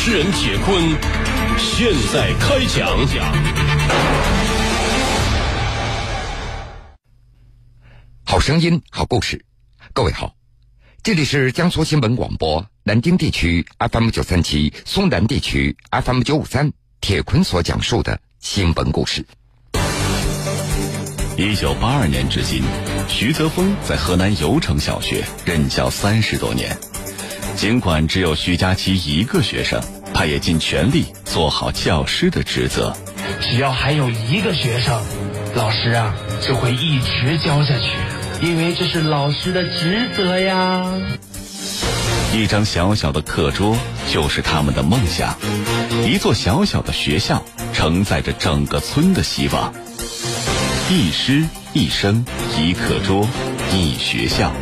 [0.00, 0.96] 持人铁坤
[1.58, 2.88] 现在开讲。
[8.24, 9.44] 好声音，好故事，
[9.92, 10.36] 各位好，
[11.02, 19.26] 这里是江苏新闻广播南京地区 FM 九三七、松南地区 FM 九五三，铁坤所讲述的新闻故事。
[21.36, 22.62] 一九八二年至今，
[23.08, 26.78] 徐泽峰在河南油城小学任教三十多年。
[27.58, 29.82] 尽管只有徐佳琪一个学生，
[30.14, 32.96] 他也尽全力做好教师的职责。
[33.40, 35.02] 只要还有一个学生，
[35.56, 40.86] 老师啊就会一直教下去，因为这是老师的职责呀。
[42.32, 43.76] 一张小小的课桌
[44.12, 45.36] 就是他们的梦想，
[46.06, 49.74] 一座小小的学校承载着整个村的希望。
[50.88, 52.24] 一师一生
[52.56, 53.28] 一课桌
[53.72, 54.52] 一学校，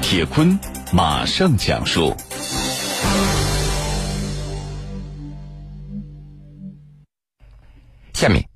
[0.00, 0.56] 铁坤
[0.92, 2.16] 马上讲述。
[8.16, 8.48] 下面，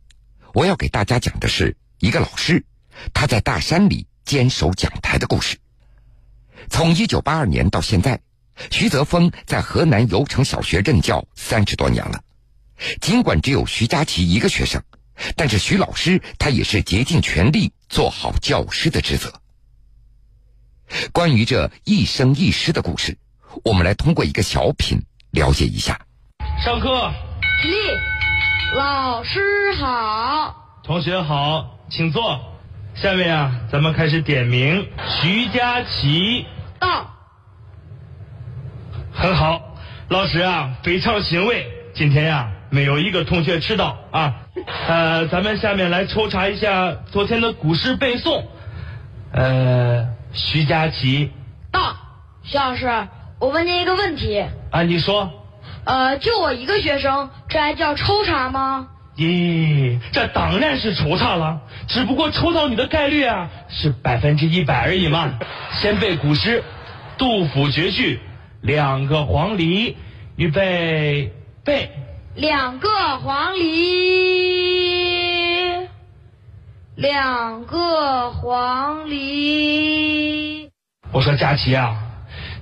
[0.55, 2.65] 我要给大家讲的是一个老师，
[3.13, 5.59] 他在大山里坚守讲台的故事。
[6.71, 8.23] 从一九八二年到现在，
[8.71, 12.23] 徐泽峰在河南邮城小学任教三十多年了。
[13.03, 14.83] 尽管只有徐佳琪一个学生，
[15.37, 19.31] 但是徐老师他也是竭尽全力做好教师的职责。
[21.13, 23.19] 关于这一生一师的故事，
[23.63, 25.03] 我们来通过一个小品
[25.33, 26.01] 了解一下。
[26.65, 27.13] 上课，
[27.63, 28.20] 立。
[28.73, 30.55] 老师好，
[30.85, 32.39] 同学好，请坐。
[32.95, 34.87] 下面啊，咱们开始点名。
[35.09, 36.47] 徐佳琪
[36.79, 37.11] 到，
[39.13, 39.61] 很好。
[40.09, 44.37] 老师啊，非常欣慰，今天呀，没有一个同学迟到啊。
[44.87, 48.45] 呃，咱们下面来抽查一下昨天的古诗背诵。
[49.33, 51.33] 呃，徐佳琪
[51.73, 51.97] 到，
[52.45, 52.87] 徐老师，
[53.41, 54.45] 我问您一个问题。
[54.71, 55.29] 啊，你说。
[55.85, 58.89] 呃，就我一个学生，这还叫抽查吗？
[59.17, 65.39] 咦，这当然是抽查了，只不过抽到你的概率啊是百分之一百而已嘛。
[65.81, 66.63] 先背古诗，
[67.19, 68.21] 杜甫绝句：
[68.63, 69.97] 两个黄鹂，
[70.37, 71.33] 预备
[71.65, 71.91] 背。
[72.35, 72.89] 两个
[73.19, 73.69] 黄鹂，
[76.95, 80.71] 两个黄鹂。
[81.13, 81.97] 我说佳琪啊，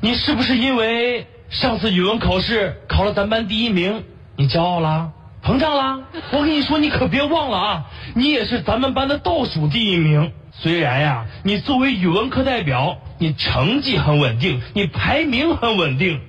[0.00, 1.26] 你是不是因为？
[1.50, 4.04] 上次语文考试考了咱班第一名，
[4.36, 6.04] 你骄傲了，膨胀了。
[6.30, 10.32] 我跟你说，你可别忘了啊，你也是咱们班的倒数第一名。
[10.52, 16.20] 虽然呀，你作为语文课代表，你成绩很稳定，你排名很稳定，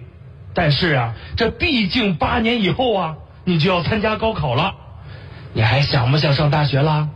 [0.53, 4.73] 但是啊，这毕竟八年以后啊，你就要参加高考了。
[5.51, 7.09] 你还想不想上大学啦？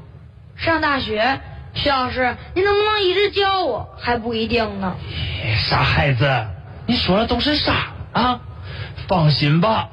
[0.57, 1.39] 上大学，
[1.73, 4.95] 徐老师，你能不能一直教我还不一定呢。
[5.55, 6.47] 傻孩子，
[6.85, 7.92] 你说的都是傻。
[8.13, 8.39] 啊，
[9.07, 9.89] 放心吧，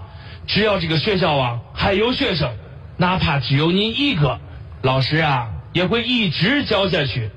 [0.46, 2.52] 只要这个学校啊还有学生，
[2.96, 4.38] 哪怕只有你一个，
[4.82, 7.30] 老师啊也会一直教下去，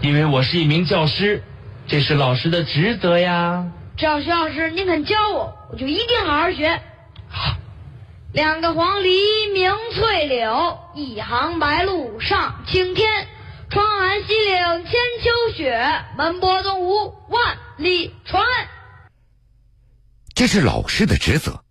[0.00, 1.42] 因为我是一名教师，
[1.86, 3.66] 这是老师的职责呀。
[3.96, 6.80] 只要徐老师您肯教我，我就一定好好学。
[8.32, 13.08] 两个黄鹂鸣翠柳，一行白鹭上青天。
[13.68, 18.44] 窗含西岭千秋雪，门泊东吴万里船。
[20.36, 21.64] 这是老师的职责，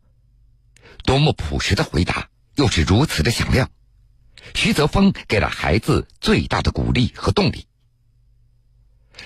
[1.03, 3.69] 多么朴实的回答，又是如此的响亮。
[4.55, 7.67] 徐泽峰给了孩子最大的鼓励和动力。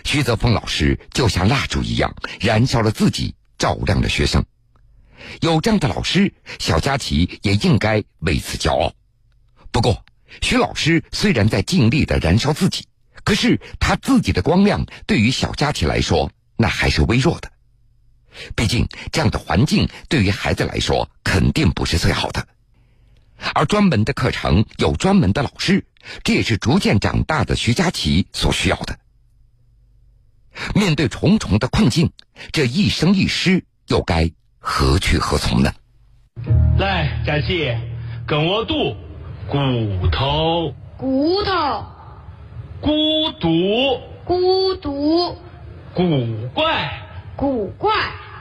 [0.04, 4.44] 徐泽峰老师就像蜡烛一样，燃烧了自己，照亮了学生。
[5.40, 8.94] 有这样的老师，小佳琪也应该为此骄傲。
[9.72, 10.04] 不过，
[10.42, 12.90] 徐老师虽然在尽力的燃烧自己，
[13.24, 17.50] 可是他自己的光亮对于小佳琪来说，那还是微弱的。
[18.56, 22.48] 毕竟，这样的环境对于孩子来说肯定不是最好的。
[23.54, 25.86] 而专门的课程有专门的老师，
[26.24, 29.00] 这也是逐渐长大的徐佳琪所需要的。
[30.76, 32.12] 面对重重的困境，
[32.52, 35.74] 这一生一师又该何去何从呢？
[36.78, 37.75] 来，佳琪，
[38.28, 38.96] 跟我读：
[39.48, 41.86] 骨头，骨头，
[42.82, 45.38] 孤独，孤独，
[45.94, 47.09] 古怪，
[47.39, 47.94] 古怪。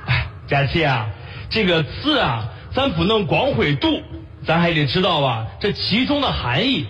[0.06, 1.06] 哎佳琪啊，
[1.50, 4.02] 这个字啊，咱不能光会读，
[4.44, 6.88] 咱还得知道吧这其中的含义。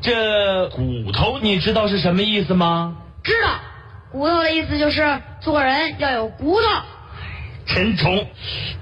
[0.00, 2.98] 这骨头，你知道是什么意思吗？
[3.24, 3.48] 知道，
[4.12, 6.68] 骨头的意思就是做人要有骨头。
[7.66, 8.24] 真冲。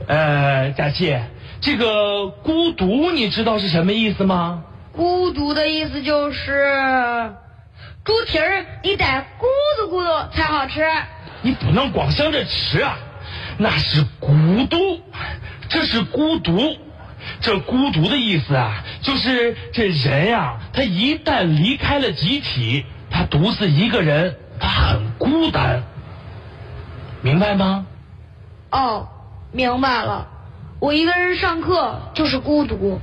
[0.07, 1.19] 呃，佳琪，
[1.63, 4.65] 这个孤独，你知道是什么意思吗？
[4.93, 7.33] 孤独的意思就是
[8.05, 9.47] 猪蹄儿，你得咕
[9.79, 10.85] 嘟咕嘟才好吃。
[11.43, 12.97] 你不能光想着吃啊。
[13.59, 14.33] 那是孤
[14.69, 15.01] 独，
[15.69, 16.77] 这是孤独。
[17.41, 25.83] 这孤独的意思啊，就是这人呀，他一旦离开了集体，他独自一个人，他很孤单。
[27.23, 27.87] 明白吗？
[28.71, 29.09] 哦，
[29.53, 30.29] 明白了。
[30.79, 33.01] 我一个人上课就是孤独。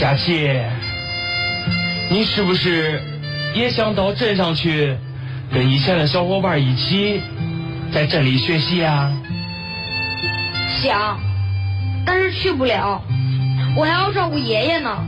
[0.00, 0.50] 佳琪，
[2.10, 3.02] 你是不是
[3.54, 4.96] 也想到镇上去，
[5.52, 7.20] 跟以前的小伙伴一起
[7.92, 9.12] 在镇里学习啊？
[10.82, 11.20] 想，
[12.06, 13.02] 但是去不了，
[13.76, 15.04] 我还要照顾爷爷呢。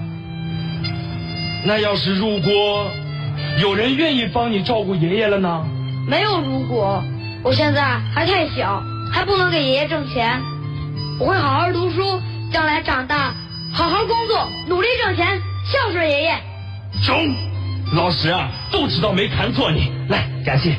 [1.64, 2.90] 那要是如果
[3.62, 5.66] 有人愿意帮你照顾爷爷了呢？
[6.06, 7.02] 没有如果，
[7.42, 10.38] 我现在还太小，还不能给爷爷挣钱。
[11.18, 12.20] 我会好好读书，
[12.52, 13.32] 将来长大。
[13.72, 16.34] 好好工作，努力挣钱，孝顺爷爷。
[17.06, 17.34] 中，
[17.94, 19.90] 老师啊，都知道没看错你。
[20.08, 20.76] 来，感谢，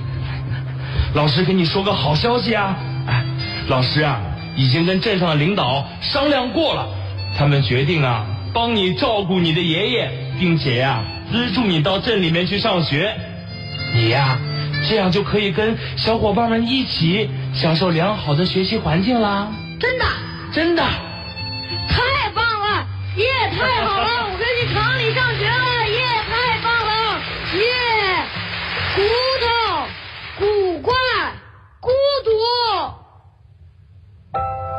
[1.16, 2.78] 老师给你说个好消息啊！
[3.07, 3.25] 哎，
[3.68, 4.22] 老师啊，
[4.56, 6.88] 已经跟镇上的领导商量过了，
[7.36, 13.12] 他们决定啊，帮你照顾你的爷爷，并且呀，资助你到镇里面去上学。
[13.96, 14.38] 你呀，
[14.88, 19.51] 这样就可以跟小伙伴们一起享受良好的学习环境啦。
[19.80, 20.06] 真的，
[20.54, 20.84] 真的。
[23.15, 24.25] 耶，太好了！
[24.31, 25.88] 我可以去厂里上学了！
[25.88, 27.21] 耶，太棒了！
[27.54, 27.63] 耶，
[28.95, 29.01] 骨
[29.39, 29.45] 头，
[30.39, 30.94] 古怪，
[31.80, 31.89] 孤
[32.25, 32.30] 独。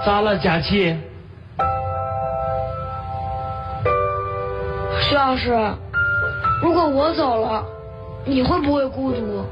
[0.04, 0.96] 咋了，佳琪？
[5.00, 5.52] 徐老师，
[6.60, 7.64] 如果我走了，
[8.24, 9.44] 你会不会孤独？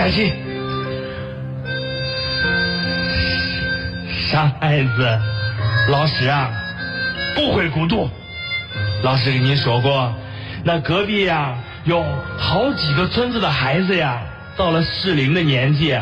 [0.00, 0.08] 来。
[0.08, 0.32] 佳琪，
[4.30, 5.20] 傻孩子，
[5.88, 6.50] 老师啊，
[7.34, 8.08] 不会孤独。
[9.02, 10.14] 老师跟你说过，
[10.64, 11.54] 那隔壁呀
[11.84, 12.02] 有
[12.38, 14.22] 好几个村子的孩子呀，
[14.56, 15.94] 到了适龄的年纪，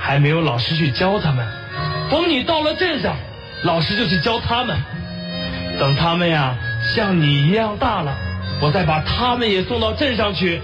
[0.00, 1.46] 还没有老师去教他们。
[2.10, 3.14] 等你到了镇上，
[3.62, 4.76] 老师就去教他们。
[5.78, 6.56] 等他们呀
[6.94, 8.16] 像你一样大了，
[8.60, 10.60] 我再把他们也送到镇上去，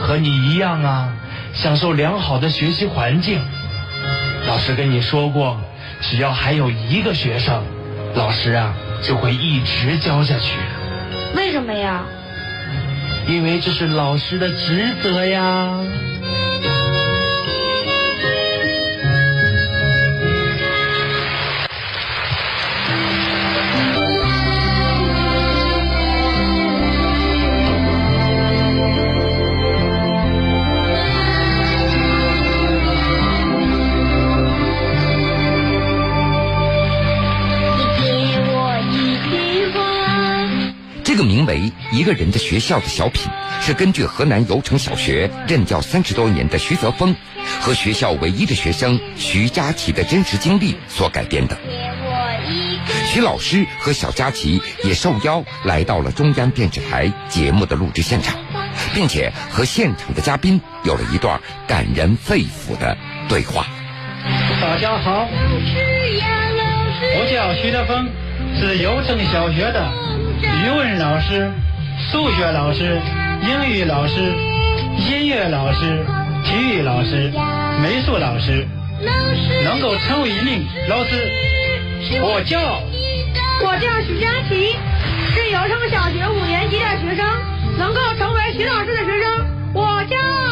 [0.00, 1.12] 和你一样啊。
[1.54, 3.40] 享受良好的学习环境。
[4.46, 5.60] 老师跟你说过，
[6.00, 7.62] 只要还有一个学生，
[8.14, 10.56] 老师啊就会一直教下去。
[11.34, 12.04] 为什么呀？
[13.26, 15.70] 因为这是老师的职责呀。
[41.46, 43.30] 为一个人的学校的小品，
[43.60, 47.16] 是根据河南油城小学任教三十多年的徐泽峰
[47.60, 51.56] 和学校唯一的学生徐佳琪的真实经历所改编的。
[53.06, 58.36] 徐老师和小佳琪也受邀来到了中央电视台节目的录制现场，
[58.94, 62.96] 并且和现场的嘉宾有了一段感人肺腑的
[63.28, 63.66] 对话。
[64.60, 65.26] 大家好，
[67.16, 68.08] 我叫徐德峰，
[68.60, 69.90] 是油城小学的。
[70.40, 71.50] 语文老师、
[72.10, 73.00] 数学老师、
[73.42, 74.32] 英语老师、
[74.96, 76.06] 音乐老师、
[76.44, 77.32] 体育老师、
[77.82, 78.66] 美术老师，
[79.64, 81.32] 能够成为一名老师，
[82.22, 82.80] 我骄傲。
[83.64, 84.76] 我叫许佳琪，
[85.34, 87.26] 是油城小学五年级的学生，
[87.76, 90.47] 能够成为徐老师的学生，我骄傲。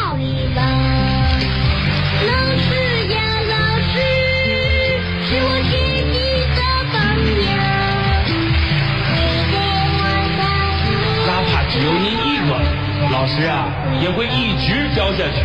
[13.27, 13.67] 师啊，
[14.01, 15.43] 也会一直教下去，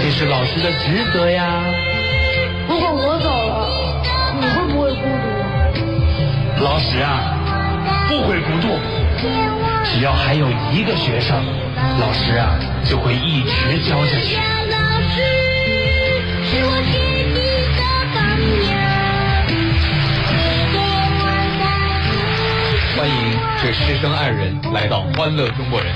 [0.00, 1.64] 这是老师的职责呀。
[2.68, 3.68] 如果我走了，
[4.40, 5.02] 你会不会孤
[5.74, 6.64] 独？
[6.64, 7.36] 老师啊，
[8.08, 8.78] 不会孤独。
[9.84, 11.44] 只要还有一个学生，
[12.00, 12.54] 老师啊
[12.84, 14.36] 就会一直教下去。
[22.96, 23.14] 欢迎
[23.60, 25.92] 这师生二人来到欢乐中国人。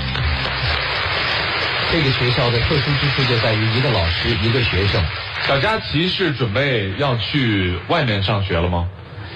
[1.91, 5.03] 这个学校的特殊之处就在于一个老师一个学生。
[5.47, 8.87] 小佳琪是准备要去外面上学了吗？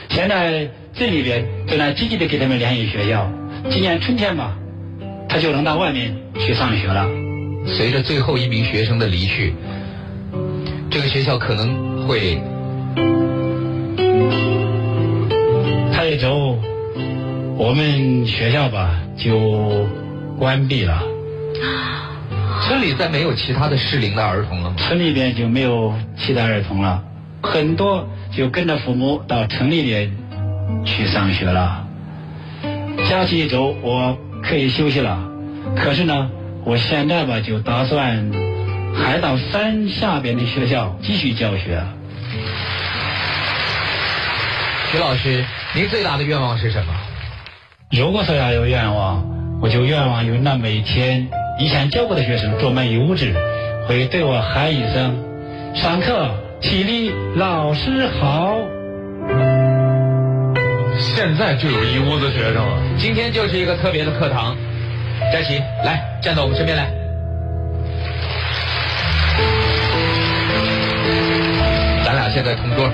[0.09, 3.31] 现在这里边正在积极的给他们联系学校。
[3.69, 4.57] 今年春天吧，
[5.29, 7.07] 他就能到外面去上学了。
[7.65, 9.53] 随着最后一名学生的离去，
[10.89, 12.41] 这个学校可能会
[15.93, 16.59] 他一走，
[17.57, 19.87] 我们学校吧就
[20.37, 21.01] 关闭了，
[22.67, 24.75] 村里再没有其他的适龄的儿童了吗？
[24.77, 27.03] 村里边就没有其他儿童了，
[27.41, 30.11] 很多就跟着父母到城里边
[30.85, 31.85] 去上学了。
[33.09, 35.17] 假期一周，我可以休息了。
[35.75, 36.29] 可是呢，
[36.63, 38.31] 我现在吧就打算
[38.95, 41.83] 还到山下边的学校继续教学。
[44.91, 46.93] 徐老师，您最大的愿望是什么？
[47.91, 49.23] 如果说要有愿望，
[49.61, 51.27] 我就愿望有那么一天，
[51.59, 53.33] 以前教过的学生坐满有志，
[53.87, 55.15] 会对我喊一声
[55.75, 56.29] ：“上课，
[56.59, 58.57] 起立，老师好。”
[60.97, 62.81] 现在就有一屋子学生了。
[62.97, 64.55] 今天就是一个特别的课堂。
[65.31, 66.89] 佳琪，来站到我们身边来。
[72.03, 72.89] 咱俩现在同桌。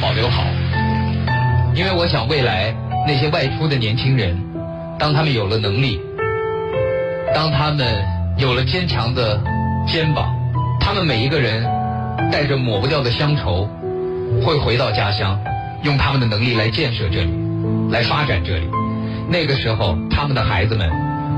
[0.00, 0.44] 保留好，
[1.74, 2.74] 因为我想未来
[3.06, 4.36] 那些外出的年轻人，
[4.98, 6.00] 当他们有了能力，
[7.34, 7.84] 当他们
[8.36, 9.40] 有了坚强的
[9.86, 10.34] 肩膀，
[10.80, 11.64] 他们每一个人
[12.30, 13.68] 带着抹不掉的乡愁，
[14.44, 15.38] 会回到家乡，
[15.82, 17.30] 用他们的能力来建设这里，
[17.90, 18.68] 来发展这里。
[19.28, 20.90] 那个时候，他们的孩子们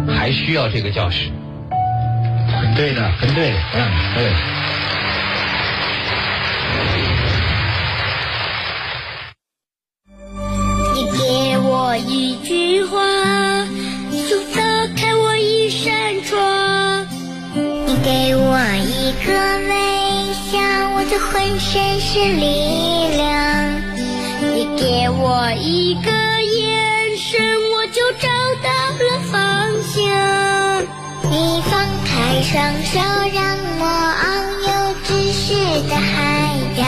[0.07, 1.31] 还需要这个教室。
[2.61, 4.33] 很对的，很对，嗯，对。
[21.33, 23.81] 浑身是力量。
[24.43, 27.41] 你给我一个眼神，
[27.73, 28.29] 我就找
[28.63, 28.69] 到
[29.05, 30.01] 了方向。
[31.31, 31.73] 你放
[32.05, 32.99] 开双手，
[33.33, 33.41] 让
[33.79, 33.83] 我
[34.21, 34.25] 遨
[34.67, 34.69] 游
[35.05, 35.55] 知识
[35.89, 36.81] 的海洋。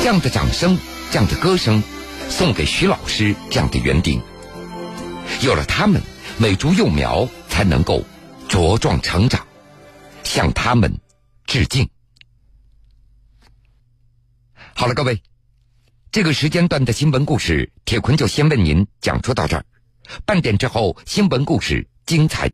[0.00, 0.78] 这样的掌声，
[1.10, 1.82] 这样的歌声，
[2.28, 4.20] 送给徐老师这样的园丁。
[5.42, 6.00] 有了他们，
[6.38, 8.04] 美竹幼苗才能够
[8.48, 9.46] 茁壮成长，
[10.24, 10.98] 向他们
[11.44, 11.88] 致敬。
[14.74, 15.22] 好了，各位，
[16.10, 19.64] 这个时间段的新闻故事，铁坤就先为您讲述到这儿。
[20.24, 22.48] 半点之后，新闻故事精彩。